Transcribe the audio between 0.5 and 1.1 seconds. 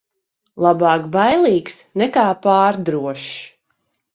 Labāk